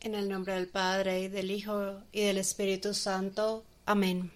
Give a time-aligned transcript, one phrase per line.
[0.00, 3.64] En el nombre del Padre, y del Hijo, y del Espíritu Santo.
[3.84, 4.30] Amén.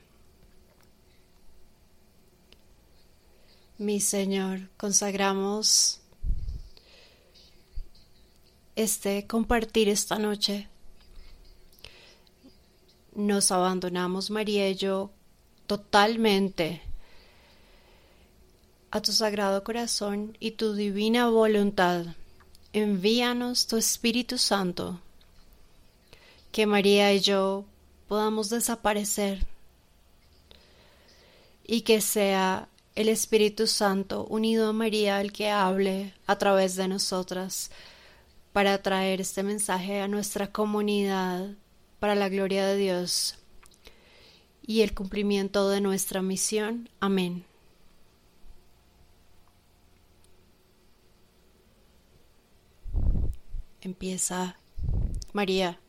[3.79, 6.00] Mi Señor, consagramos
[8.75, 10.68] este compartir esta noche.
[13.14, 15.12] Nos abandonamos, María y yo,
[15.68, 16.82] totalmente
[18.90, 22.06] a tu sagrado corazón y tu divina voluntad.
[22.72, 25.01] Envíanos tu Espíritu Santo
[26.52, 27.65] que María y yo
[28.09, 29.47] podamos desaparecer
[31.65, 36.88] y que sea el Espíritu Santo unido a María el que hable a través de
[36.88, 37.70] nosotras
[38.52, 41.48] para traer este mensaje a nuestra comunidad
[41.98, 43.38] para la gloria de Dios
[44.60, 46.91] y el cumplimiento de nuestra misión.
[47.01, 47.46] Amén.
[53.80, 54.57] Empieza
[55.32, 55.81] María.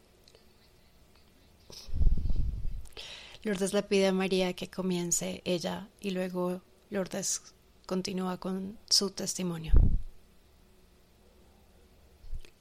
[3.44, 7.42] Lourdes le pide a María que comience ella y luego Lourdes
[7.86, 9.74] continúa con su testimonio.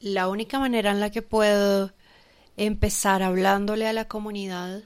[0.00, 1.92] La única manera en la que puedo
[2.56, 4.82] empezar hablándole a la comunidad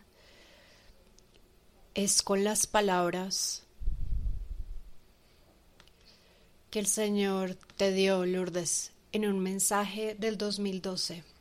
[1.95, 3.65] es con las palabras
[6.71, 11.36] que el Señor te dio, Lourdes, en un mensaje del 2012.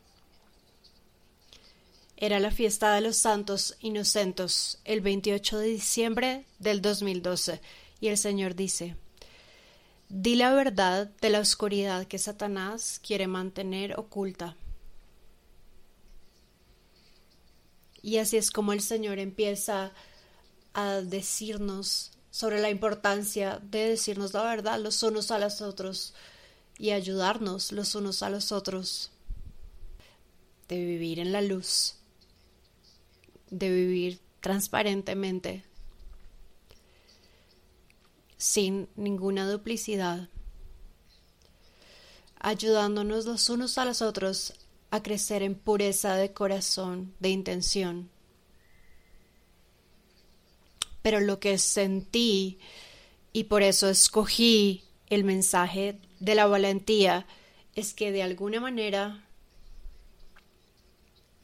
[2.18, 7.60] Era la fiesta de los santos inocentes, el 28 de diciembre del 2012,
[8.00, 8.96] y el Señor dice,
[10.08, 14.56] Di la verdad de la oscuridad que Satanás quiere mantener oculta.
[18.02, 19.92] Y así es como el Señor empieza
[20.74, 26.14] a decirnos sobre la importancia de decirnos la verdad los unos a los otros
[26.78, 29.12] y ayudarnos los unos a los otros,
[30.70, 31.96] de vivir en la luz
[33.50, 35.64] de vivir transparentemente,
[38.38, 40.30] sin ninguna duplicidad,
[42.40, 44.54] ayudándonos los unos a los otros
[44.92, 48.10] a crecer en pureza de corazón, de intención.
[51.02, 52.60] Pero lo que sentí,
[53.34, 57.28] y por eso escogí el mensaje de la valentía,
[57.76, 59.25] es que de alguna manera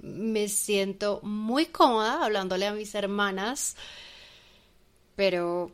[0.01, 3.75] me siento muy cómoda hablándole a mis hermanas,
[5.15, 5.71] pero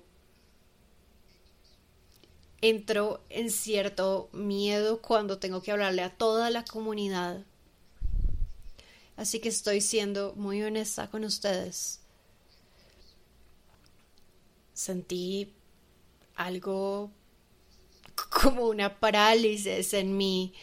[2.61, 7.45] entro en cierto miedo cuando tengo que hablarle a toda la comunidad.
[9.15, 12.01] Así que estoy siendo muy honesta con ustedes.
[14.73, 15.53] Sentí
[16.35, 17.11] algo
[18.41, 20.53] como una parálisis en mí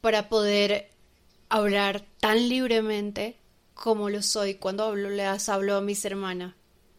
[0.00, 0.91] para poder
[1.52, 3.36] hablar tan libremente
[3.74, 6.54] como lo soy cuando hablo, les hablo a mis hermanas,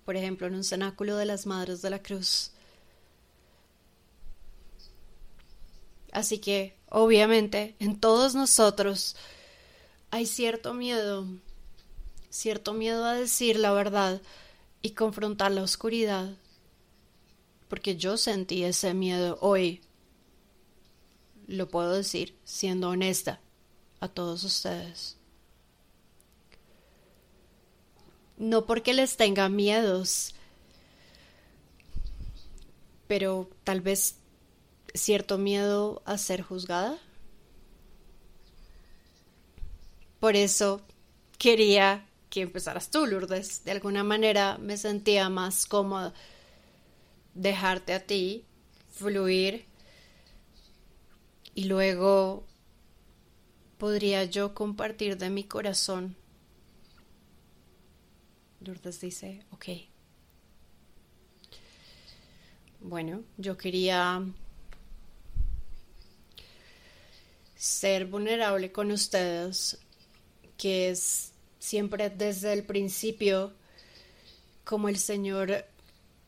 [0.06, 2.52] por ejemplo, en un cenáculo de las Madres de la Cruz.
[6.12, 9.16] Así que, obviamente, en todos nosotros
[10.12, 11.26] hay cierto miedo,
[12.30, 14.22] cierto miedo a decir la verdad
[14.84, 16.32] y confrontar la oscuridad,
[17.70, 19.82] porque yo sentí ese miedo hoy.
[21.48, 23.40] Lo puedo decir siendo honesta
[24.04, 25.16] a todos ustedes.
[28.36, 30.36] No porque les tenga miedos,
[33.08, 34.18] pero tal vez
[34.94, 37.00] cierto miedo a ser juzgada.
[40.20, 40.82] Por eso
[41.38, 43.64] quería que empezaras tú, Lourdes.
[43.64, 46.14] De alguna manera me sentía más cómoda
[47.36, 48.44] dejarte a ti
[48.92, 49.66] fluir
[51.56, 52.46] y luego
[53.84, 56.16] podría yo compartir de mi corazón?
[58.62, 59.66] Lourdes dice, ok.
[62.80, 64.26] Bueno, yo quería
[67.58, 69.78] ser vulnerable con ustedes,
[70.56, 73.52] que es siempre desde el principio
[74.64, 75.66] como el Señor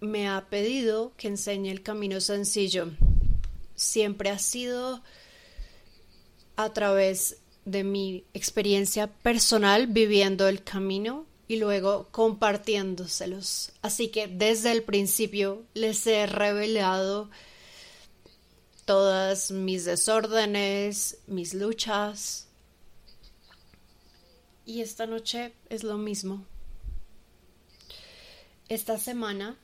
[0.01, 2.91] me ha pedido que enseñe el camino sencillo.
[3.75, 5.01] Siempre ha sido
[6.57, 13.71] a través de mi experiencia personal viviendo el camino y luego compartiéndoselos.
[13.81, 17.29] Así que desde el principio les he revelado
[18.85, 22.47] todas mis desórdenes, mis luchas.
[24.65, 26.45] Y esta noche es lo mismo.
[28.67, 29.57] Esta semana,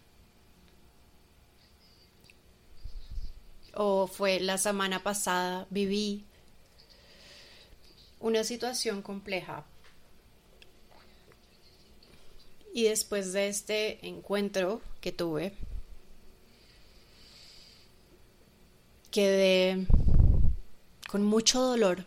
[3.74, 6.24] o fue la semana pasada, viví
[8.22, 9.66] una situación compleja.
[12.74, 15.54] Y después de este encuentro que tuve,
[19.10, 19.86] quedé
[21.10, 22.06] con mucho dolor,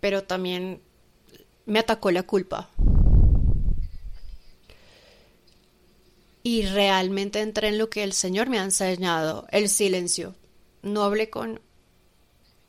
[0.00, 0.80] pero también
[1.66, 2.70] me atacó la culpa.
[6.42, 10.34] Y realmente entré en lo que el Señor me ha enseñado, el silencio.
[10.82, 11.60] No hablé con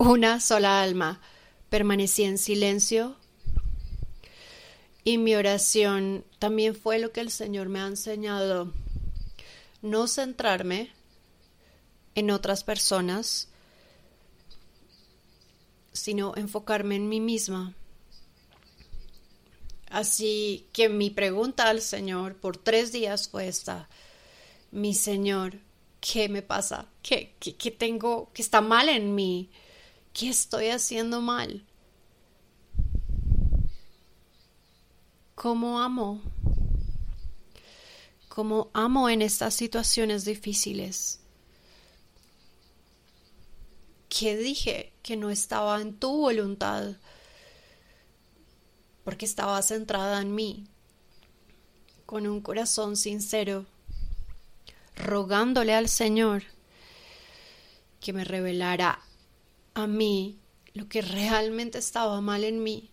[0.01, 1.21] una sola alma,
[1.69, 3.17] permanecí en silencio
[5.03, 8.73] y mi oración también fue lo que el Señor me ha enseñado.
[9.83, 10.89] No centrarme
[12.15, 13.49] en otras personas,
[15.93, 17.75] sino enfocarme en mí misma.
[19.87, 23.87] Así que mi pregunta al Señor por tres días fue esta.
[24.71, 25.59] Mi Señor,
[25.99, 26.87] ¿qué me pasa?
[27.03, 28.31] ¿Qué, qué, qué tengo?
[28.33, 29.51] ¿Qué está mal en mí?
[30.13, 31.65] ¿Qué estoy haciendo mal?
[35.41, 36.21] cómo amo,
[38.29, 41.19] cómo amo en estas situaciones difíciles.
[44.07, 46.95] ¿Qué dije que no estaba en tu voluntad?
[49.03, 50.67] Porque estaba centrada en mí,
[52.05, 53.65] con un corazón sincero,
[54.95, 56.43] rogándole al Señor
[57.99, 59.01] que me revelara
[59.73, 60.39] a mí
[60.73, 62.91] lo que realmente estaba mal en mí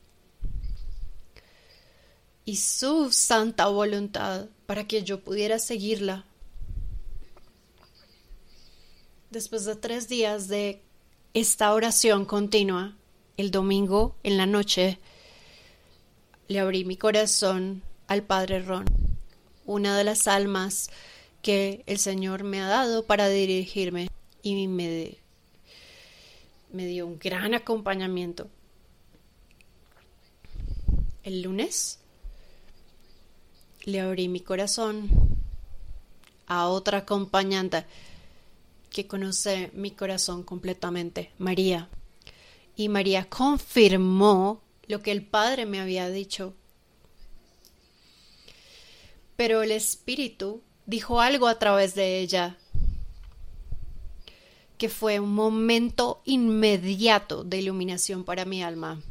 [2.44, 6.25] y su santa voluntad para que yo pudiera seguirla.
[9.30, 10.82] Después de tres días de
[11.34, 12.96] esta oración continua,
[13.36, 14.98] el domingo en la noche,
[16.48, 18.86] le abrí mi corazón al Padre Ron,
[19.66, 20.88] una de las almas
[21.42, 24.08] que el Señor me ha dado para dirigirme
[24.42, 25.19] y me,
[26.73, 28.49] me dio un gran acompañamiento.
[31.23, 31.99] El lunes
[33.85, 35.09] le abrí mi corazón
[36.47, 37.85] a otra acompañante
[38.91, 41.88] que conoce mi corazón completamente, María.
[42.76, 46.55] Y María confirmó lo que el Padre me había dicho.
[49.37, 52.56] Pero el Espíritu dijo algo a través de ella,
[54.78, 59.02] que fue un momento inmediato de iluminación para mi alma.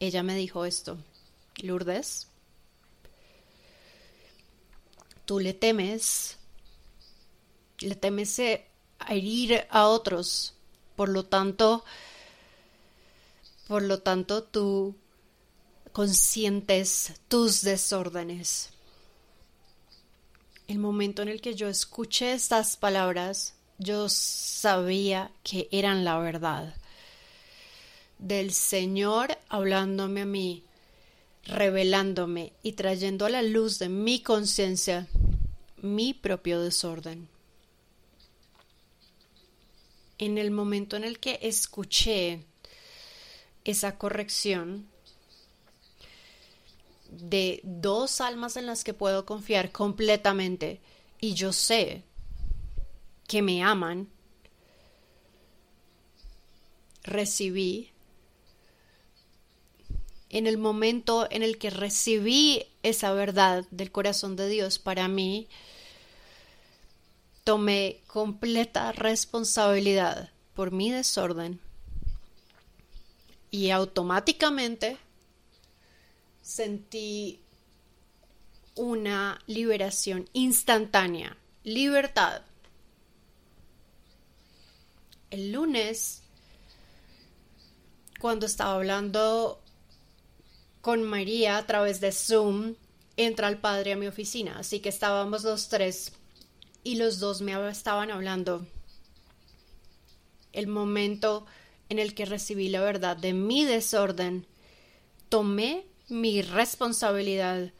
[0.00, 0.96] Ella me dijo esto,
[1.58, 2.28] Lourdes,
[5.26, 6.38] tú le temes,
[7.80, 8.40] le temes
[8.98, 10.54] a herir a otros,
[10.96, 11.84] por lo tanto,
[13.68, 14.94] por lo tanto tú
[15.92, 18.70] consientes tus desórdenes.
[20.66, 26.74] El momento en el que yo escuché estas palabras, yo sabía que eran la verdad
[28.18, 30.64] del Señor hablándome a mí
[31.46, 35.06] revelándome y trayendo a la luz de mi conciencia
[35.82, 37.28] mi propio desorden.
[40.16, 42.44] En el momento en el que escuché
[43.64, 44.88] esa corrección
[47.10, 50.80] de dos almas en las que puedo confiar completamente
[51.20, 52.02] y yo sé
[53.26, 54.08] que me aman,
[57.02, 57.90] recibí
[60.30, 65.48] en el momento en el que recibí esa verdad del corazón de Dios para mí,
[67.44, 71.60] tomé completa responsabilidad por mi desorden
[73.52, 74.96] y automáticamente
[76.42, 77.38] sentí
[78.74, 82.42] una liberación instantánea, libertad.
[85.34, 86.22] El lunes,
[88.20, 89.60] cuando estaba hablando
[90.80, 92.76] con María a través de Zoom,
[93.16, 94.60] entra el padre a mi oficina.
[94.60, 96.12] Así que estábamos los tres
[96.84, 98.64] y los dos me estaban hablando.
[100.52, 101.46] El momento
[101.88, 104.46] en el que recibí la verdad de mi desorden,
[105.30, 107.72] tomé mi responsabilidad,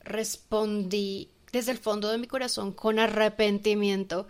[0.00, 4.26] respondí desde el fondo de mi corazón con arrepentimiento.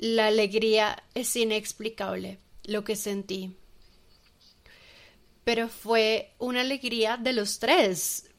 [0.00, 3.54] La alegría es inexplicable lo que sentí
[5.50, 8.30] pero fue una alegría de los tres.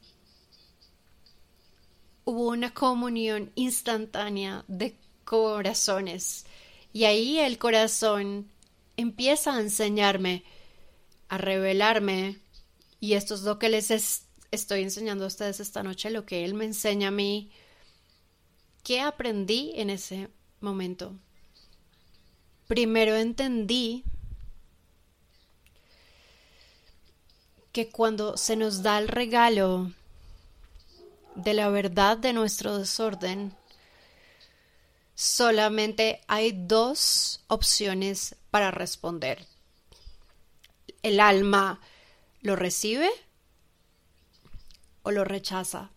[2.24, 6.46] Hubo una comunión instantánea de corazones
[6.92, 8.50] y ahí el corazón
[8.96, 10.44] empieza a enseñarme,
[11.28, 12.38] a revelarme
[12.98, 13.90] y esto es lo que les
[14.50, 17.50] estoy enseñando a ustedes esta noche, lo que él me enseña a mí.
[18.84, 21.14] ¿Qué aprendí en ese momento?
[22.66, 24.04] primero entendí
[27.72, 29.92] que cuando se nos da el regalo
[31.34, 33.54] de la verdad de nuestro desorden,
[35.14, 39.46] solamente hay dos opciones para responder.
[41.02, 41.80] El alma
[42.42, 43.10] lo recibe
[45.02, 45.90] o lo rechaza.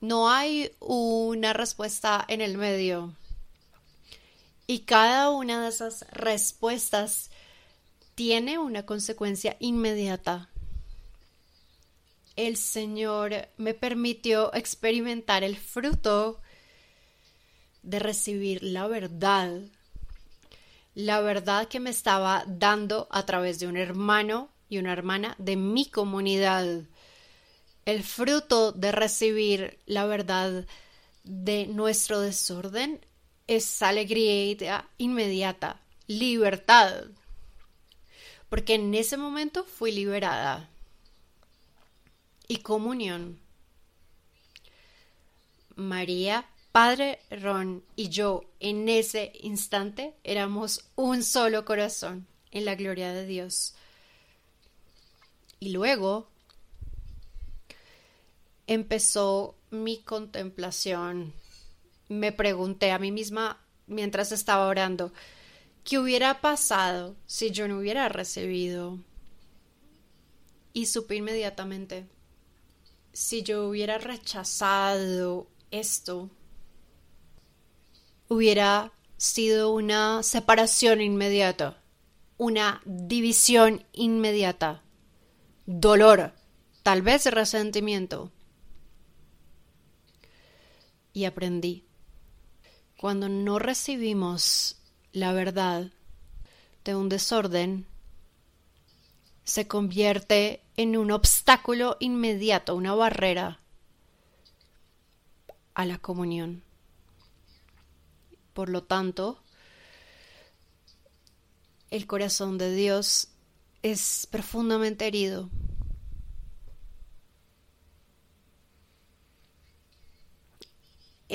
[0.00, 3.14] No hay una respuesta en el medio.
[4.66, 7.30] Y cada una de esas respuestas
[8.14, 10.48] tiene una consecuencia inmediata.
[12.36, 16.40] El Señor me permitió experimentar el fruto
[17.82, 19.60] de recibir la verdad,
[20.94, 25.56] la verdad que me estaba dando a través de un hermano y una hermana de
[25.56, 26.84] mi comunidad,
[27.84, 30.66] el fruto de recibir la verdad
[31.24, 33.04] de nuestro desorden
[33.46, 37.04] es alegría inmediata, libertad,
[38.48, 40.70] porque en ese momento fui liberada
[42.48, 43.40] y comunión.
[45.76, 53.12] María, Padre Ron y yo en ese instante éramos un solo corazón en la gloria
[53.12, 53.74] de Dios.
[55.60, 56.28] Y luego
[58.66, 61.32] empezó mi contemplación.
[62.08, 65.12] Me pregunté a mí misma mientras estaba orando,
[65.84, 68.98] ¿qué hubiera pasado si yo no hubiera recibido?
[70.72, 72.08] Y supe inmediatamente,
[73.12, 76.30] si yo hubiera rechazado esto,
[78.28, 81.80] hubiera sido una separación inmediata,
[82.36, 84.82] una división inmediata,
[85.66, 86.34] dolor,
[86.82, 88.32] tal vez resentimiento.
[91.12, 91.83] Y aprendí,
[93.04, 94.78] cuando no recibimos
[95.12, 95.90] la verdad
[96.86, 97.84] de un desorden,
[99.44, 103.60] se convierte en un obstáculo inmediato, una barrera
[105.74, 106.62] a la comunión.
[108.54, 109.38] Por lo tanto,
[111.90, 113.28] el corazón de Dios
[113.82, 115.50] es profundamente herido.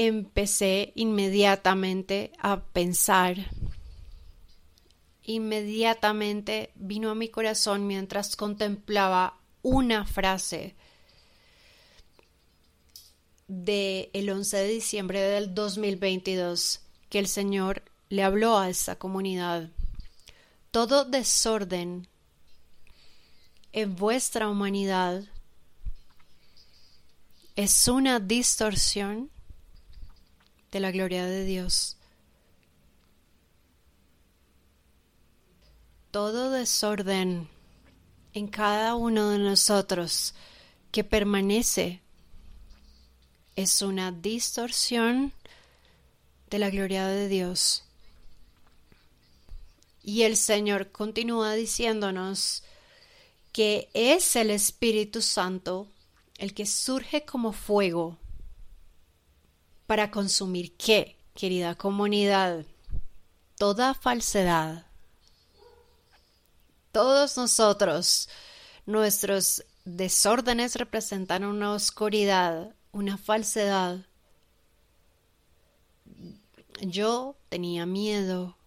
[0.01, 3.35] Empecé inmediatamente a pensar
[5.23, 10.77] inmediatamente vino a mi corazón mientras contemplaba una frase
[13.49, 16.79] de el 11 de diciembre del 2022
[17.09, 19.69] que el Señor le habló a esa comunidad.
[20.71, 22.07] Todo desorden
[23.73, 25.25] en vuestra humanidad
[27.57, 29.29] es una distorsión
[30.71, 31.99] de la gloria de Dios.
[36.11, 37.47] todo desorden
[38.33, 40.33] en cada uno de nosotros
[40.91, 42.01] que permanece
[43.55, 45.33] es una distorsión
[46.49, 47.83] de la gloria de Dios.
[50.01, 52.63] Y el Señor continúa diciéndonos
[53.51, 55.87] que es el Espíritu Santo
[56.37, 58.17] el que surge como fuego
[59.89, 62.63] para consumir qué, querida comunidad,
[63.57, 64.85] toda falsedad,
[66.91, 68.29] todos nosotros,
[68.85, 74.05] nuestros desórdenes representan una oscuridad, una falsedad.
[76.81, 78.57] Yo tenía miedo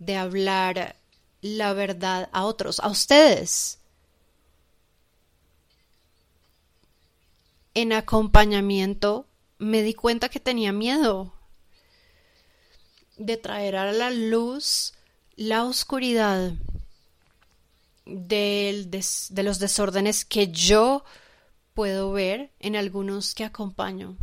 [0.00, 0.96] de hablar
[1.42, 3.78] la verdad a otros, a ustedes.
[7.74, 11.32] En acompañamiento me di cuenta que tenía miedo
[13.16, 14.92] de traer a la luz
[15.36, 16.52] la oscuridad
[18.04, 18.88] de
[19.36, 21.04] los desórdenes que yo
[21.74, 24.16] puedo ver en algunos que acompaño.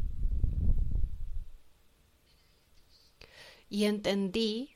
[3.69, 4.75] Y entendí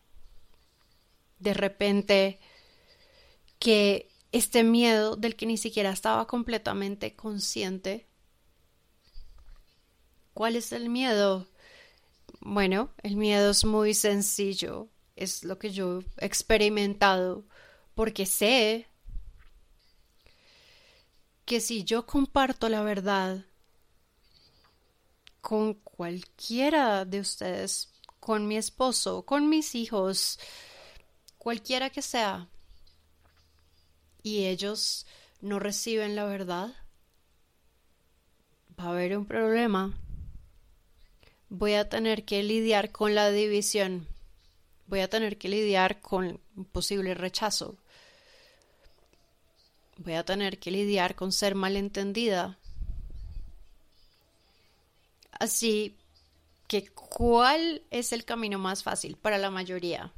[1.39, 2.39] de repente
[3.59, 8.06] que este miedo del que ni siquiera estaba completamente consciente.
[10.37, 11.47] ¿Cuál es el miedo?
[12.41, 17.43] Bueno, el miedo es muy sencillo, es lo que yo he experimentado,
[17.95, 18.85] porque sé
[21.43, 23.45] que si yo comparto la verdad
[25.41, 30.39] con cualquiera de ustedes, con mi esposo, con mis hijos,
[31.39, 32.47] cualquiera que sea,
[34.21, 35.07] y ellos
[35.41, 36.75] no reciben la verdad,
[38.79, 39.97] va a haber un problema.
[41.49, 44.07] Voy a tener que lidiar con la división.
[44.87, 47.77] Voy a tener que lidiar con un posible rechazo.
[49.97, 52.59] voy a tener que lidiar con ser malentendida.
[55.31, 55.97] Así
[56.67, 60.13] que, ¿cuál es el camino más fácil para la mayoría?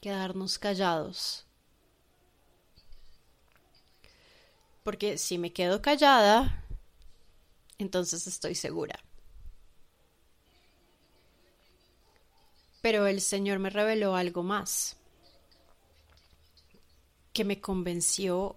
[0.00, 1.46] Quedarnos callados.
[4.82, 6.63] Porque si me quedo callada,
[7.78, 8.98] entonces estoy segura.
[12.82, 14.96] Pero el Señor me reveló algo más
[17.34, 18.56] que me convenció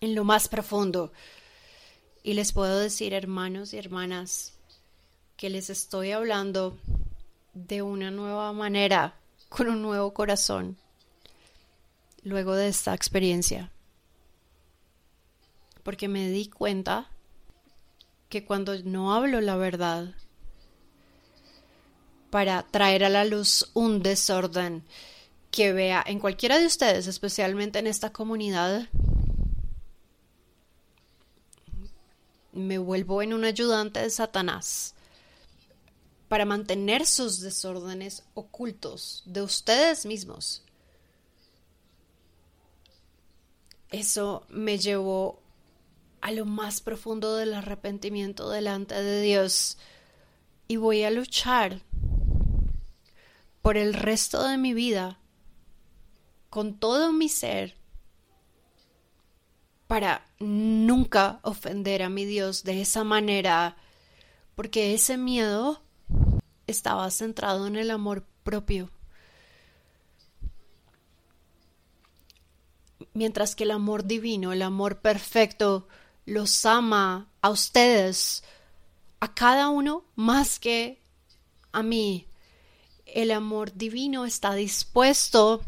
[0.00, 1.12] en lo más profundo.
[2.22, 4.52] Y les puedo decir, hermanos y hermanas,
[5.36, 6.78] que les estoy hablando
[7.54, 10.76] de una nueva manera, con un nuevo corazón,
[12.22, 13.72] luego de esta experiencia.
[15.82, 17.09] Porque me di cuenta
[18.30, 20.14] que cuando no hablo la verdad,
[22.30, 24.84] para traer a la luz un desorden
[25.50, 28.88] que vea en cualquiera de ustedes, especialmente en esta comunidad,
[32.52, 34.94] me vuelvo en un ayudante de Satanás
[36.28, 40.62] para mantener sus desórdenes ocultos de ustedes mismos.
[43.90, 45.39] Eso me llevó
[46.20, 49.78] a lo más profundo del arrepentimiento delante de Dios
[50.68, 51.80] y voy a luchar
[53.62, 55.18] por el resto de mi vida
[56.50, 57.76] con todo mi ser
[59.86, 63.76] para nunca ofender a mi Dios de esa manera,
[64.54, 65.82] porque ese miedo
[66.68, 68.88] estaba centrado en el amor propio.
[73.14, 75.88] Mientras que el amor divino, el amor perfecto,
[76.26, 78.42] los ama a ustedes,
[79.20, 81.00] a cada uno más que
[81.72, 82.26] a mí.
[83.06, 85.62] El amor divino está dispuesto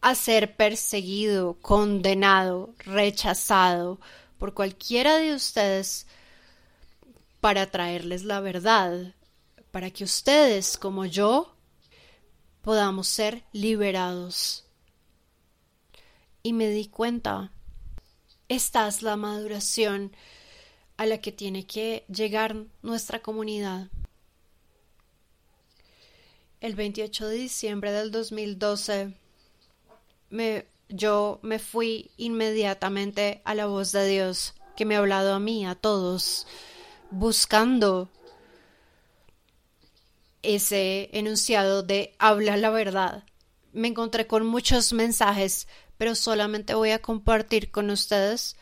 [0.00, 4.00] a ser perseguido, condenado, rechazado
[4.38, 6.06] por cualquiera de ustedes
[7.40, 9.14] para traerles la verdad,
[9.70, 11.54] para que ustedes como yo
[12.62, 14.64] podamos ser liberados.
[16.42, 17.52] Y me di cuenta,
[18.50, 20.10] esta es la maduración
[20.96, 23.86] a la que tiene que llegar nuestra comunidad.
[26.60, 29.14] El 28 de diciembre del 2012
[30.30, 35.38] me, yo me fui inmediatamente a la voz de Dios que me ha hablado a
[35.38, 36.48] mí, a todos,
[37.12, 38.10] buscando
[40.42, 43.22] ese enunciado de habla la verdad.
[43.72, 48.56] Me encontré con muchos mensajes, pero solamente voy a compartir con ustedes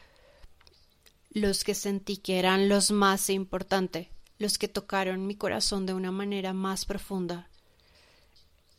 [1.30, 6.10] los que sentí que eran los más importantes, los que tocaron mi corazón de una
[6.10, 7.48] manera más profunda.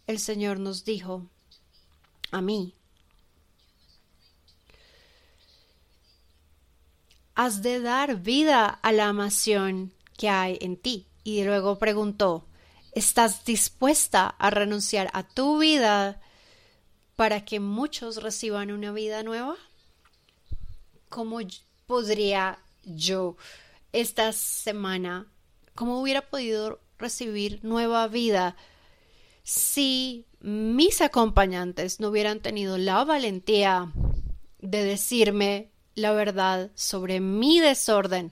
[0.07, 1.27] El Señor nos dijo
[2.31, 2.75] a mí
[7.39, 11.07] has de dar vida a la amación que hay en ti.
[11.23, 12.45] Y luego preguntó,
[12.93, 16.21] ¿estás dispuesta a renunciar a tu vida
[17.15, 19.55] para que muchos reciban una vida nueva?
[21.09, 21.39] ¿Cómo
[21.85, 23.35] podría yo
[23.93, 25.27] esta semana,
[25.75, 28.55] cómo hubiera podido recibir nueva vida
[29.43, 33.91] si mis acompañantes no hubieran tenido la valentía
[34.59, 38.31] de decirme la verdad sobre mi desorden,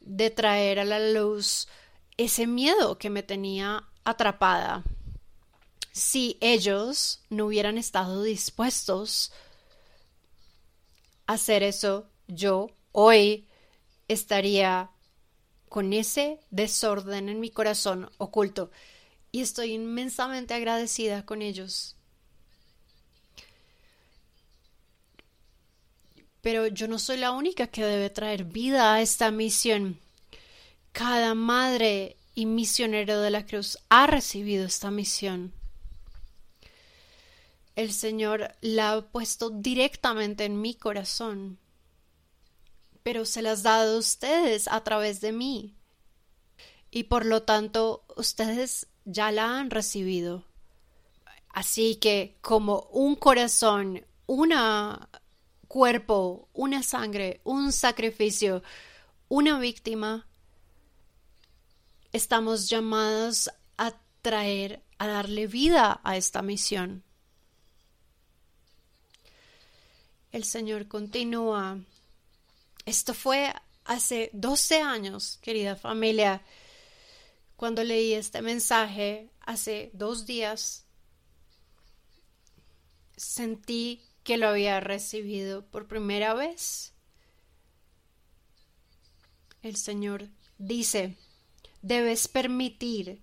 [0.00, 1.68] de traer a la luz
[2.16, 4.84] ese miedo que me tenía atrapada.
[5.92, 9.32] Si ellos no hubieran estado dispuestos
[11.26, 13.46] a hacer eso, yo hoy
[14.08, 14.90] estaría
[15.68, 18.70] con ese desorden en mi corazón oculto
[19.30, 21.96] y estoy inmensamente agradecida con ellos
[26.42, 29.98] Pero yo no soy la única que debe traer vida a esta misión.
[30.92, 35.52] Cada madre y misionero de la cruz ha recibido esta misión.
[37.74, 41.58] El Señor la ha puesto directamente en mi corazón,
[43.02, 45.74] pero se las ha dado a ustedes a través de mí.
[46.90, 50.44] Y por lo tanto, ustedes ya la han recibido.
[51.48, 55.08] Así que como un corazón, una
[55.68, 58.62] cuerpo, una sangre, un sacrificio,
[59.28, 60.26] una víctima,
[62.12, 67.02] estamos llamados a traer, a darle vida a esta misión.
[70.30, 71.78] El Señor continúa.
[72.86, 73.52] Esto fue
[73.84, 76.42] hace 12 años, querida familia,
[77.56, 80.84] cuando leí este mensaje hace dos días
[83.16, 86.92] sentí que lo había recibido por primera vez.
[89.62, 91.16] El Señor dice,
[91.82, 93.20] debes permitir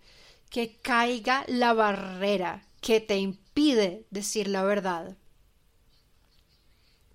[0.50, 5.18] que caiga la barrera que te impide decir la verdad.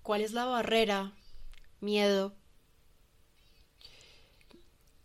[0.03, 1.13] ¿Cuál es la barrera?
[1.79, 2.35] Miedo.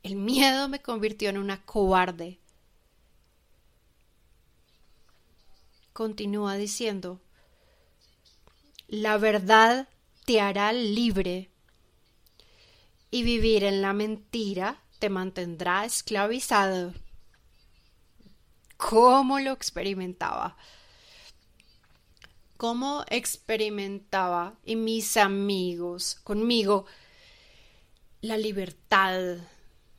[0.02, 2.38] El miedo me convirtió en una cobarde.
[5.92, 7.20] Continúa diciendo,
[8.88, 9.88] la verdad
[10.24, 11.50] te hará libre
[13.10, 16.94] y vivir en la mentira te mantendrá esclavizado.
[18.76, 20.56] ¿Cómo lo experimentaba?
[22.56, 26.86] ¿Cómo experimentaba y mis amigos conmigo
[28.20, 29.38] la libertad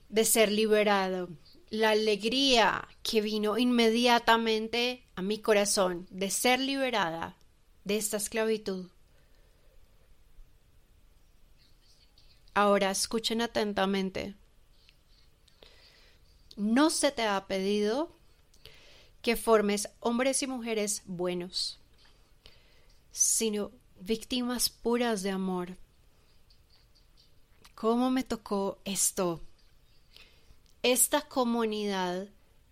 [0.09, 1.29] de ser liberado,
[1.69, 7.37] la alegría que vino inmediatamente a mi corazón de ser liberada
[7.83, 8.89] de esta esclavitud.
[12.53, 14.35] Ahora escuchen atentamente.
[16.61, 18.15] No se te ha pedido
[19.23, 21.79] que formes hombres y mujeres buenos,
[23.11, 25.75] sino víctimas puras de amor.
[27.73, 29.41] ¿Cómo me tocó esto?
[30.83, 32.27] Esta comunidad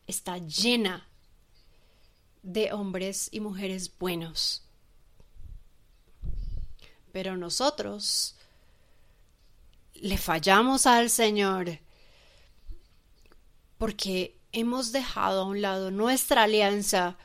[0.05, 1.07] está llena
[2.43, 4.61] de hombres y mujeres buenos.
[7.11, 8.35] Pero nosotros
[9.95, 11.79] le fallamos al Señor
[13.79, 17.17] porque hemos dejado a un lado nuestra alianza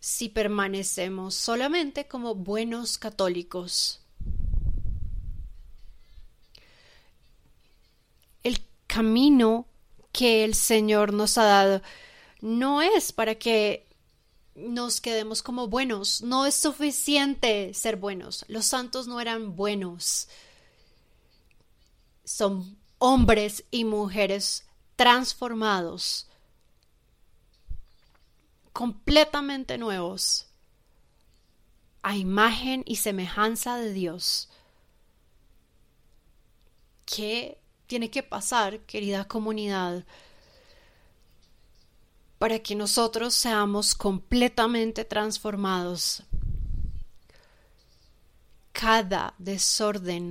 [0.00, 4.00] si permanecemos solamente como buenos católicos.
[8.42, 9.66] El camino
[10.12, 11.82] que el Señor nos ha dado
[12.40, 13.86] no es para que
[14.54, 16.22] nos quedemos como buenos.
[16.22, 18.46] No es suficiente ser buenos.
[18.48, 20.26] Los santos no eran buenos.
[22.24, 24.64] Son hombres y mujeres
[25.00, 26.28] transformados,
[28.74, 30.46] completamente nuevos,
[32.02, 34.50] a imagen y semejanza de Dios.
[37.06, 40.04] ¿Qué tiene que pasar, querida comunidad?
[42.36, 46.22] para que nosotros seamos completamente transformados.
[48.72, 50.30] Cada desorden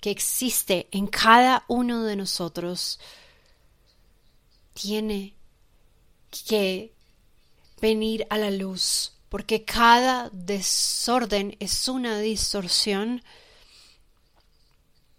[0.00, 2.98] que existe en cada uno de nosotros
[4.76, 5.34] tiene
[6.46, 6.92] que
[7.80, 13.22] venir a la luz, porque cada desorden es una distorsión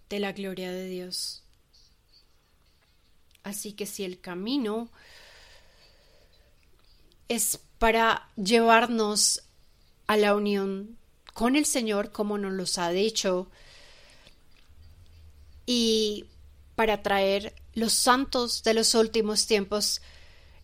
[0.10, 1.44] de la gloria de Dios.
[3.44, 4.90] Así que si el camino
[7.28, 9.44] es para llevarnos
[10.06, 10.98] a la unión
[11.34, 13.50] con el Señor, como nos los ha dicho,
[15.66, 16.26] y
[16.76, 20.02] para traer los santos de los últimos tiempos,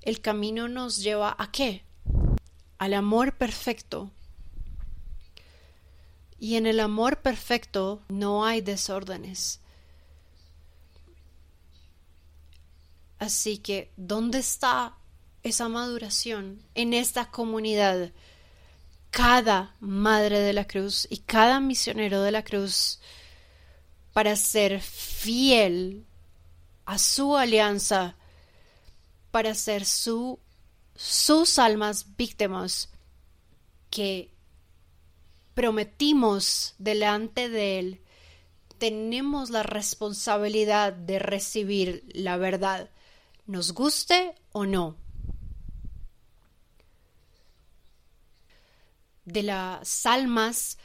[0.01, 1.83] el camino nos lleva a qué?
[2.79, 4.09] Al amor perfecto.
[6.39, 9.59] Y en el amor perfecto no hay desórdenes.
[13.19, 14.97] Así que, ¿dónde está
[15.43, 18.11] esa maduración en esta comunidad,
[19.11, 22.99] cada madre de la cruz y cada misionero de la cruz,
[24.13, 26.07] para ser fiel
[26.85, 28.15] a su alianza,
[29.31, 30.39] para ser su,
[30.95, 32.89] sus almas víctimas
[33.89, 34.31] que
[35.53, 38.01] prometimos delante de Él,
[38.77, 42.89] tenemos la responsabilidad de recibir la verdad,
[43.45, 44.97] nos guste o no.
[49.25, 50.77] de las almas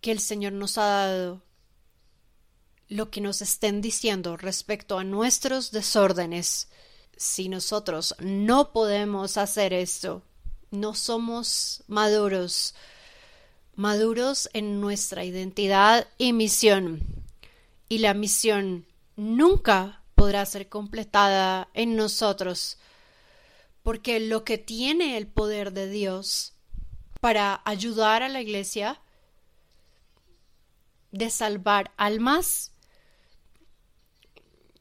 [0.00, 1.42] que el Señor nos ha dado,
[2.90, 6.68] lo que nos estén diciendo respecto a nuestros desórdenes,
[7.16, 10.22] si nosotros no podemos hacer esto,
[10.72, 12.74] no somos maduros,
[13.76, 17.00] maduros en nuestra identidad y misión.
[17.88, 22.76] Y la misión nunca podrá ser completada en nosotros,
[23.84, 26.54] porque lo que tiene el poder de Dios
[27.20, 29.00] para ayudar a la iglesia
[31.12, 32.72] de salvar almas,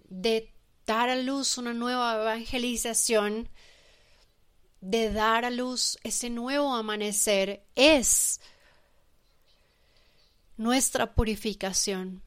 [0.09, 0.51] de
[0.85, 3.49] dar a luz una nueva evangelización,
[4.81, 8.41] de dar a luz ese nuevo amanecer, es
[10.57, 12.21] nuestra purificación.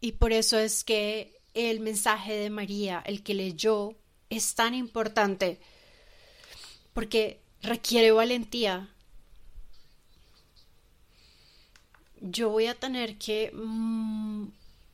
[0.00, 3.94] Y por eso es que el mensaje de María, el que leyó,
[4.30, 5.60] es tan importante,
[6.92, 8.92] porque requiere valentía.
[12.22, 14.46] yo voy a tener que mm,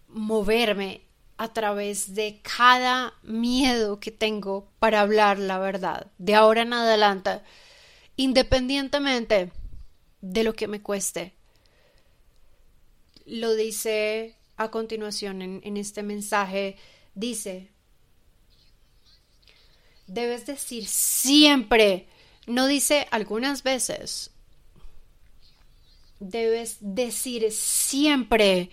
[0.09, 1.03] moverme
[1.39, 7.41] a través de cada miedo que tengo para hablar la verdad, de ahora en adelante,
[8.17, 9.53] independientemente
[10.21, 11.35] de lo que me cueste.
[13.25, 16.77] Lo dice a continuación en, en este mensaje,
[17.15, 17.71] dice,
[20.09, 22.09] debes decir siempre,
[22.49, 24.33] no dice algunas veces,
[26.19, 28.71] debes decir siempre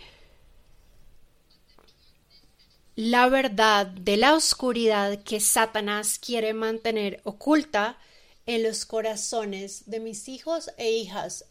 [2.96, 7.98] la verdad de la oscuridad que Satanás quiere mantener oculta
[8.46, 11.46] en los corazones de mis hijos e hijas.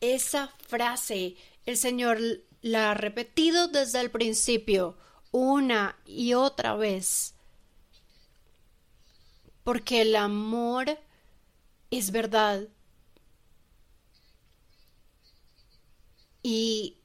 [0.00, 2.18] Esa frase el Señor
[2.62, 4.96] la ha repetido desde el principio
[5.30, 7.34] una y otra vez.
[9.62, 10.98] Porque el amor
[11.90, 12.66] es verdad.
[16.42, 16.96] Y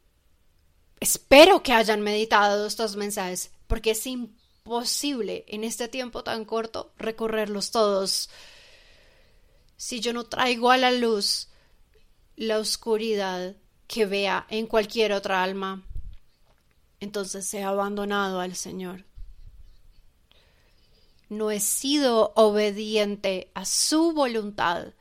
[0.99, 7.71] espero que hayan meditado estos mensajes porque es imposible en este tiempo tan corto recorrerlos
[7.71, 8.29] todos.
[9.77, 11.49] Si yo no traigo a la luz
[12.35, 13.55] la oscuridad
[13.87, 15.83] que vea en cualquier otra alma,
[16.99, 19.05] entonces he abandonado al Señor.
[21.29, 24.93] No he sido obediente a su voluntad.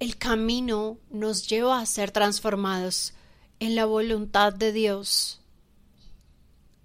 [0.00, 3.14] El camino nos lleva a ser transformados
[3.58, 5.40] en la voluntad de Dios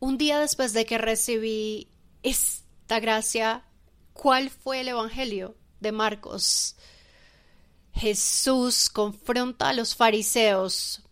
[0.04, 1.88] un día después de que recibí
[2.24, 3.64] esta gracia,
[4.12, 6.76] ¿cuál fue el Evangelio de Marcos?
[7.94, 11.04] Jesús confronta a los fariseos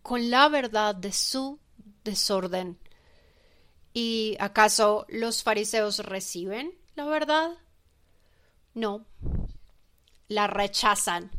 [0.00, 1.58] con la verdad de su
[2.04, 2.78] desorden.
[3.92, 7.50] ¿Y acaso los fariseos reciben la verdad?
[8.74, 9.06] No,
[10.28, 11.32] la rechazan,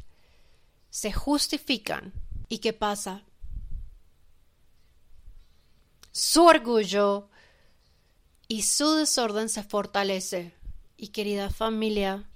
[0.89, 2.11] se justifican.
[2.49, 3.23] ¿Y qué pasa?
[6.11, 7.29] Su orgullo
[8.47, 10.53] y su desorden se fortalece.
[10.97, 12.29] Y querida familia,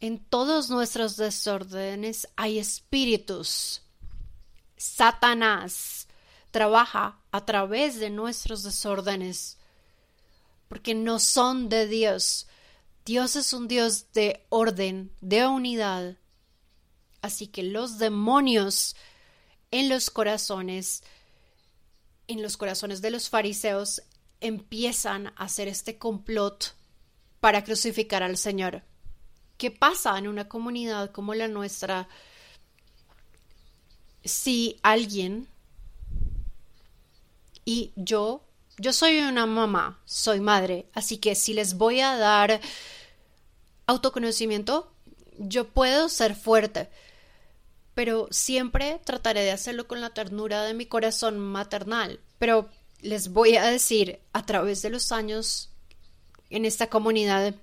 [0.00, 3.82] en todos nuestros desórdenes hay espíritus.
[4.76, 6.08] Satanás
[6.50, 9.58] trabaja a través de nuestros desórdenes
[10.68, 12.46] porque no son de Dios.
[13.04, 16.16] Dios es un Dios de orden, de unidad.
[17.20, 18.94] Así que los demonios
[19.70, 21.02] en los corazones
[22.28, 24.02] en los corazones de los fariseos
[24.40, 26.74] empiezan a hacer este complot
[27.40, 28.82] para crucificar al Señor.
[29.56, 32.08] ¿Qué pasa en una comunidad como la nuestra
[34.24, 35.48] si alguien
[37.64, 38.44] y yo
[38.80, 42.60] yo soy una mamá, soy madre, así que si les voy a dar
[43.86, 44.92] autoconocimiento,
[45.36, 46.88] yo puedo ser fuerte,
[47.98, 52.20] pero siempre trataré de hacerlo con la ternura de mi corazón maternal.
[52.38, 52.68] Pero
[53.00, 55.70] les voy a decir, a través de los años
[56.48, 57.56] en esta comunidad,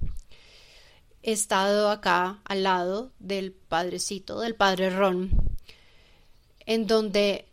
[1.23, 5.29] he estado acá al lado del padrecito, del padre Ron,
[6.65, 7.47] en donde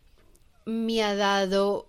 [0.65, 1.89] me ha dado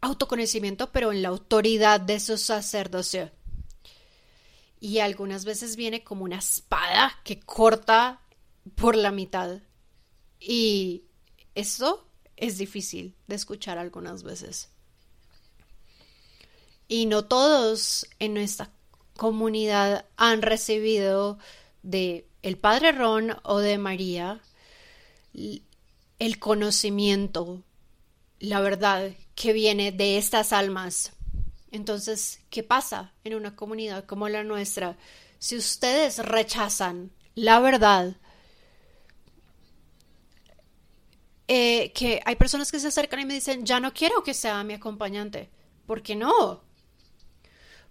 [0.00, 3.30] autoconocimiento, pero en la autoridad de su sacerdocio.
[4.80, 8.22] Y algunas veces viene como una espada que corta
[8.74, 9.60] por la mitad
[10.48, 11.02] y
[11.56, 12.06] eso
[12.36, 14.68] es difícil de escuchar algunas veces.
[16.86, 18.70] Y no todos en nuestra
[19.16, 21.38] comunidad han recibido
[21.82, 24.40] de el Padre Ron o de María
[25.32, 27.64] el conocimiento,
[28.38, 31.12] la verdad que viene de estas almas.
[31.72, 34.96] Entonces, ¿qué pasa en una comunidad como la nuestra?
[35.40, 38.16] Si ustedes rechazan la verdad,
[41.48, 44.64] Eh, que hay personas que se acercan y me dicen, ya no quiero que sea
[44.64, 45.50] mi acompañante.
[45.86, 46.64] ¿Por qué no?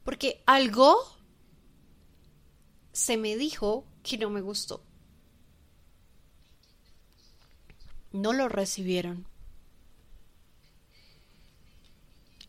[0.04, 0.98] Porque algo
[2.92, 4.84] se me dijo que no me gustó.
[8.12, 9.26] No lo recibieron.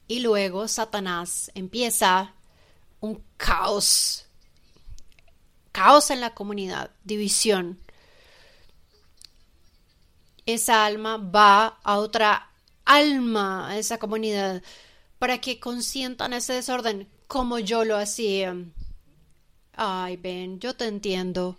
[0.08, 2.34] Y luego Satanás empieza
[3.00, 4.26] un caos.
[5.72, 7.80] Caos en la comunidad, división
[10.46, 12.50] esa alma va a otra
[12.84, 14.62] alma, a esa comunidad,
[15.18, 18.56] para que consientan ese desorden como yo lo hacía.
[19.74, 21.58] Ay, Ben, yo te entiendo.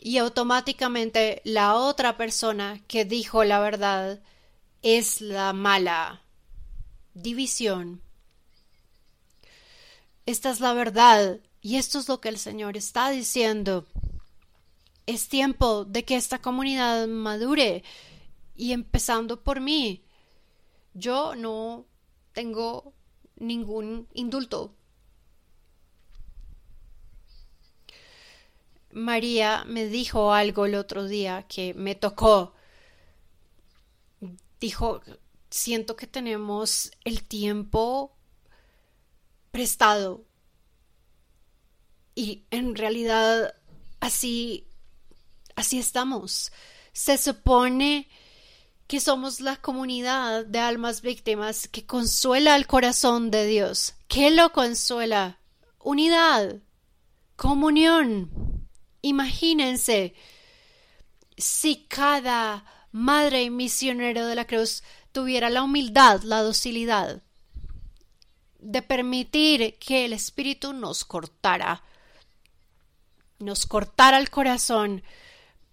[0.00, 4.20] Y automáticamente la otra persona que dijo la verdad
[4.82, 6.20] es la mala.
[7.14, 8.02] División.
[10.26, 13.86] Esta es la verdad y esto es lo que el Señor está diciendo.
[15.06, 17.82] Es tiempo de que esta comunidad madure
[18.54, 20.04] y empezando por mí.
[20.94, 21.86] Yo no
[22.32, 22.94] tengo
[23.36, 24.74] ningún indulto.
[28.90, 32.54] María me dijo algo el otro día que me tocó.
[34.60, 35.02] Dijo,
[35.50, 38.16] siento que tenemos el tiempo
[39.50, 40.24] prestado.
[42.14, 43.54] Y en realidad
[43.98, 44.68] así
[45.56, 46.52] así estamos.
[46.92, 48.08] Se supone
[48.86, 53.94] que somos la comunidad de almas víctimas que consuela el corazón de Dios.
[54.08, 55.38] ¿Qué lo consuela?
[55.78, 56.56] Unidad,
[57.36, 58.68] comunión.
[59.02, 60.14] Imagínense
[61.36, 67.22] si cada madre y misionero de la cruz tuviera la humildad, la docilidad
[68.64, 71.82] de permitir que el Espíritu nos cortara,
[73.38, 75.02] nos cortara el corazón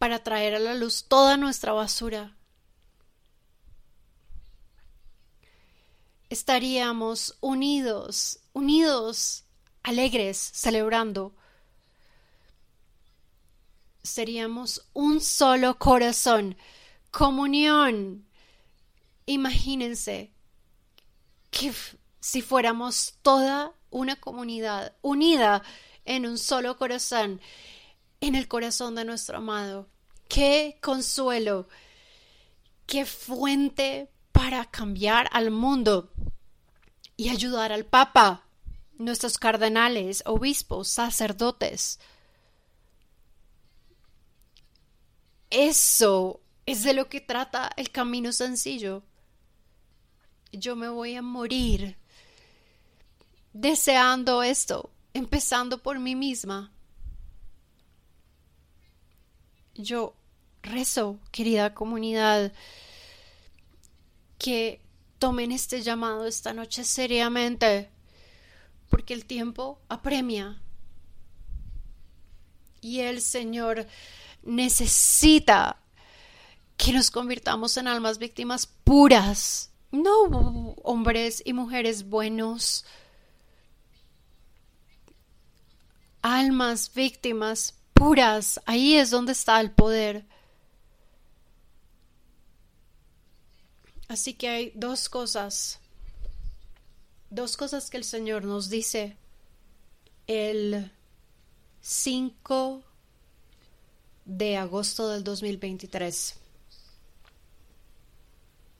[0.01, 2.35] para traer a la luz toda nuestra basura.
[6.27, 9.43] Estaríamos unidos, unidos,
[9.83, 11.35] alegres, celebrando.
[14.01, 16.57] Seríamos un solo corazón,
[17.11, 18.25] comunión.
[19.27, 20.33] Imagínense
[21.51, 21.71] que
[22.19, 25.61] si fuéramos toda una comunidad unida
[26.05, 27.39] en un solo corazón,
[28.19, 29.90] en el corazón de nuestro amado.
[30.33, 31.67] Qué consuelo,
[32.87, 36.09] qué fuente para cambiar al mundo
[37.17, 38.45] y ayudar al Papa,
[38.97, 41.99] nuestros cardenales, obispos, sacerdotes.
[45.49, 49.03] Eso es de lo que trata el camino sencillo.
[50.53, 51.97] Yo me voy a morir
[53.51, 56.71] deseando esto, empezando por mí misma.
[59.73, 60.15] Yo
[60.63, 62.53] rezo, querida comunidad,
[64.37, 64.81] que
[65.19, 67.89] tomen este llamado esta noche seriamente,
[68.89, 70.61] porque el tiempo apremia.
[72.81, 73.85] Y el Señor
[74.43, 75.77] necesita
[76.77, 82.85] que nos convirtamos en almas víctimas puras, no hombres y mujeres buenos,
[86.23, 90.25] almas víctimas puras, ahí es donde está el poder.
[94.11, 95.79] Así que hay dos cosas,
[97.29, 99.15] dos cosas que el Señor nos dice
[100.27, 100.91] el
[101.79, 102.83] 5
[104.25, 106.35] de agosto del 2023.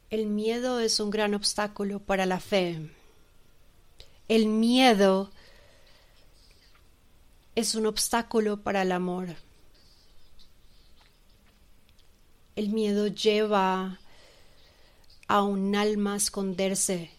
[0.09, 2.91] El miedo es un gran obstáculo para la fe.
[4.27, 5.31] El miedo
[7.55, 9.37] es un obstáculo para el amor.
[12.57, 14.00] El miedo lleva
[15.31, 17.09] a un alma esconderse.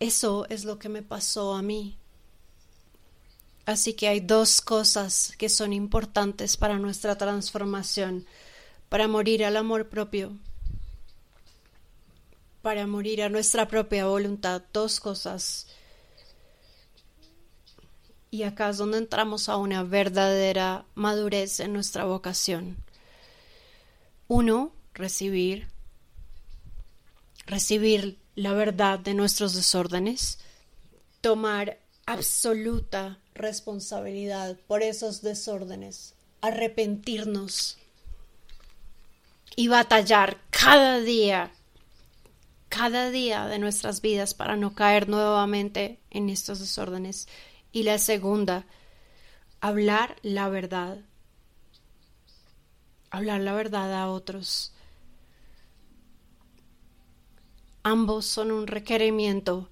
[0.00, 1.98] Eso es lo que me pasó a mí.
[3.66, 8.24] Así que hay dos cosas que son importantes para nuestra transformación,
[8.88, 10.32] para morir al amor propio,
[12.62, 14.62] para morir a nuestra propia voluntad.
[14.72, 15.66] Dos cosas
[18.30, 22.78] y acá es donde entramos a una verdadera madurez en nuestra vocación.
[24.26, 25.68] Uno, recibir,
[27.46, 30.38] recibir la verdad de nuestros desórdenes,
[31.20, 37.78] tomar absoluta responsabilidad por esos desórdenes, arrepentirnos
[39.56, 41.52] y batallar cada día,
[42.68, 47.28] cada día de nuestras vidas para no caer nuevamente en estos desórdenes
[47.72, 48.66] y la segunda,
[49.60, 50.98] hablar la verdad.
[53.10, 54.71] Hablar la verdad a otros.
[57.82, 59.70] Ambos son un requerimiento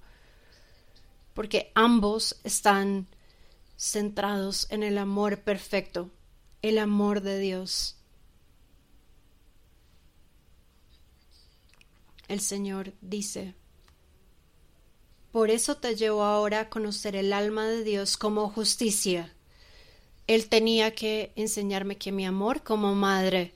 [1.33, 3.07] porque ambos están
[3.77, 6.11] centrados en el amor perfecto,
[6.61, 7.97] el amor de Dios.
[12.27, 13.55] El Señor dice,
[15.31, 19.33] por eso te llevo ahora a conocer el alma de Dios como justicia.
[20.27, 23.53] Él tenía que enseñarme que mi amor como madre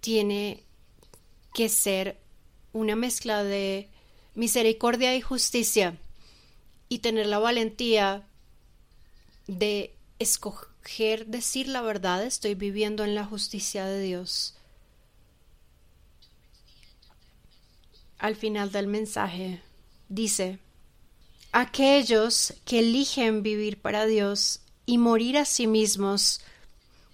[0.00, 0.64] tiene
[1.52, 2.23] que ser
[2.74, 3.88] una mezcla de
[4.34, 5.96] misericordia y justicia
[6.90, 8.28] y tener la valentía
[9.46, 14.54] de escoger decir la verdad, estoy viviendo en la justicia de Dios.
[18.18, 19.62] Al final del mensaje
[20.08, 20.58] dice,
[21.52, 26.40] aquellos que eligen vivir para Dios y morir a sí mismos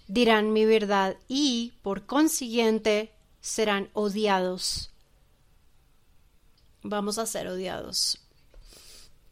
[0.07, 4.90] dirán mi verdad y, por consiguiente, serán odiados.
[6.83, 8.19] Vamos a ser odiados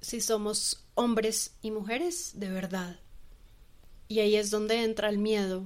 [0.02, 3.00] si somos hombres y mujeres de verdad.
[4.08, 5.64] Y ahí es donde entra el miedo.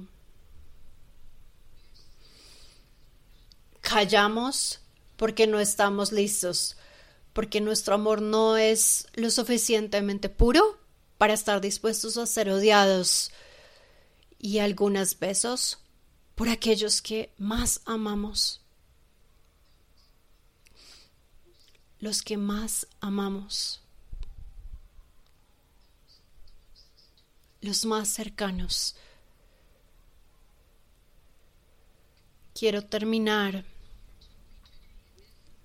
[3.80, 4.80] Callamos
[5.16, 6.76] porque no estamos listos,
[7.32, 10.78] porque nuestro amor no es lo suficientemente puro
[11.18, 13.30] para estar dispuestos a ser odiados.
[14.38, 15.78] Y algunas besos
[16.34, 18.63] por aquellos que más amamos.
[22.04, 23.80] Los que más amamos.
[27.62, 28.94] Los más cercanos.
[32.52, 33.64] Quiero terminar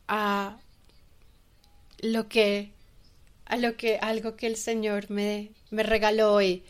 [0.08, 0.58] a
[1.98, 2.72] lo que
[3.44, 6.64] a lo que algo que el Señor me, me regaló hoy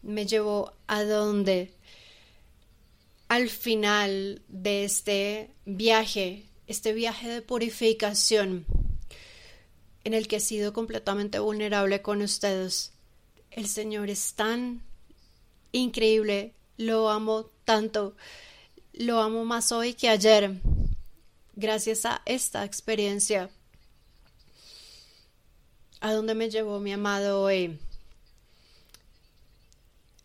[0.00, 1.74] me llevó a donde
[3.28, 8.66] al final de este viaje, este viaje de purificación
[10.04, 12.92] en el que he sido completamente vulnerable con ustedes.
[13.50, 14.82] El Señor es tan
[15.70, 18.16] increíble, lo amo tanto,
[18.94, 20.60] lo amo más hoy que ayer,
[21.54, 23.50] gracias a esta experiencia.
[26.00, 27.78] ¿A dónde me llevó mi amado hoy?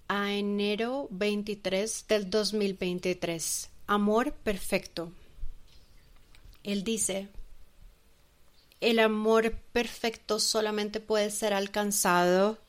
[0.10, 3.70] a enero 23 del 2023.
[3.88, 5.12] Amor perfecto.
[6.68, 7.30] Él dice,
[8.82, 12.60] el amor perfecto solamente puede ser alcanzado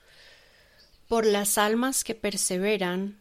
[1.08, 3.20] por las almas que perseveran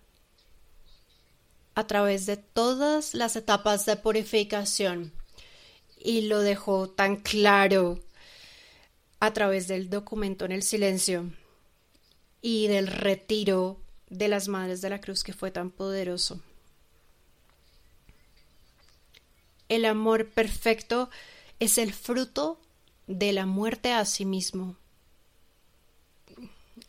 [1.74, 5.12] a través de todas las etapas de purificación.
[6.00, 8.00] Y lo dejó tan claro
[9.20, 11.32] a través del documento en el silencio
[12.40, 16.40] y del retiro de las Madres de la Cruz que fue tan poderoso.
[19.70, 21.10] El amor perfecto
[21.60, 22.60] es el fruto
[23.08, 24.76] de la muerte a sí mismo.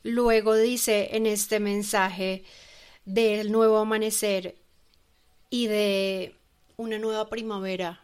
[0.02, 2.44] Luego dice en este mensaje
[3.04, 4.56] del nuevo amanecer
[5.50, 6.34] y de
[6.76, 8.00] una nueva primavera.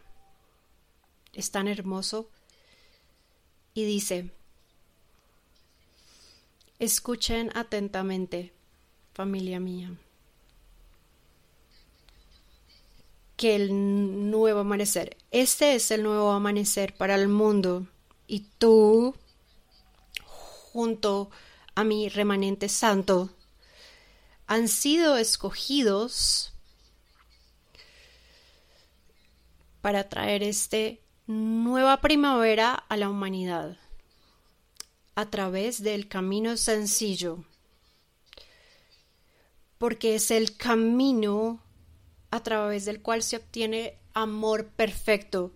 [1.33, 2.29] Es tan hermoso.
[3.73, 4.31] Y dice,
[6.79, 8.53] escuchen atentamente
[9.13, 9.91] familia mía.
[13.35, 17.87] Que el nuevo amanecer, este es el nuevo amanecer para el mundo.
[18.27, 19.15] Y tú,
[20.23, 21.29] junto
[21.75, 23.29] a mi remanente santo,
[24.47, 26.53] han sido escogidos
[29.81, 33.77] para traer este nueva primavera a la humanidad
[35.15, 37.43] a través del camino sencillo.
[39.77, 41.61] Porque es el camino
[42.35, 45.53] a través del cual se obtiene amor perfecto.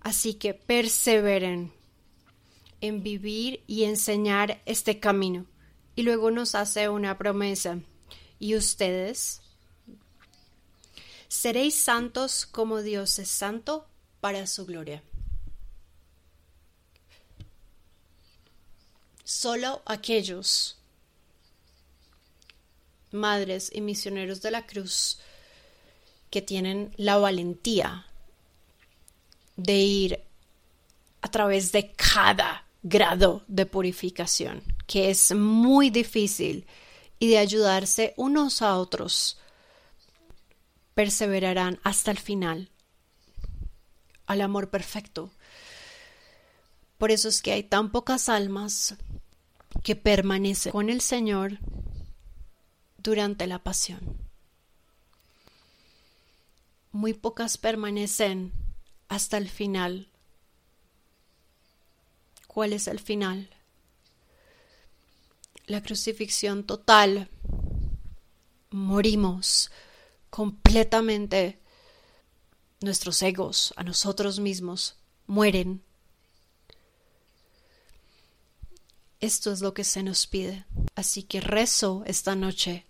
[0.00, 1.72] Así que perseveren
[2.80, 5.46] en vivir y enseñar este camino.
[5.96, 7.80] Y luego nos hace una promesa.
[8.38, 9.40] Y ustedes
[11.28, 13.88] seréis santos como Dios es santo
[14.20, 15.02] para su gloria.
[19.24, 20.78] Solo aquellos
[23.10, 25.20] madres y misioneros de la cruz
[26.30, 28.06] que tienen la valentía
[29.56, 30.20] de ir
[31.20, 36.66] a través de cada grado de purificación, que es muy difícil,
[37.18, 39.38] y de ayudarse unos a otros,
[40.94, 42.70] perseverarán hasta el final
[44.26, 45.32] al amor perfecto.
[46.98, 48.94] Por eso es que hay tan pocas almas
[49.82, 51.58] que permanecen con el Señor
[52.98, 54.27] durante la pasión.
[56.92, 58.52] Muy pocas permanecen
[59.08, 60.08] hasta el final.
[62.46, 63.50] ¿Cuál es el final?
[65.66, 67.28] La crucifixión total.
[68.70, 69.70] Morimos
[70.30, 71.60] completamente.
[72.80, 75.82] Nuestros egos, a nosotros mismos, mueren.
[79.20, 80.64] Esto es lo que se nos pide.
[80.94, 82.86] Así que rezo esta noche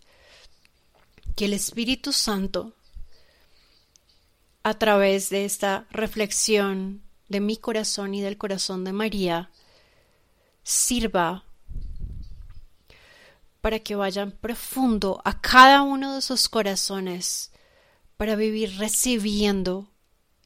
[1.36, 2.74] que el Espíritu Santo,
[4.68, 9.50] a través de esta reflexión de mi corazón y del corazón de María,
[10.62, 11.44] sirva
[13.60, 17.52] para que vayan profundo a cada uno de sus corazones
[18.16, 19.90] para vivir recibiendo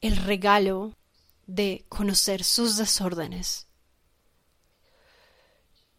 [0.01, 0.95] el regalo
[1.47, 3.67] de conocer sus desórdenes.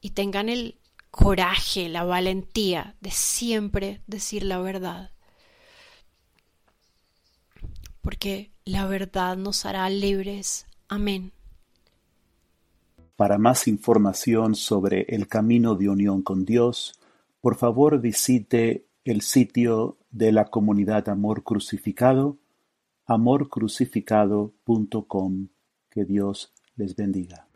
[0.01, 0.79] Y tengan el
[1.11, 5.14] coraje, la valentía de siempre decir la verdad,
[8.05, 10.67] porque la verdad nos hará libres.
[10.89, 11.33] Amén.
[13.17, 17.01] Para más información sobre el camino de unión con Dios,
[17.41, 22.37] por favor visite el sitio de la comunidad Amor Crucificado,
[23.07, 25.49] amorcrucificado.com.
[25.91, 27.47] Que Dios les bendiga.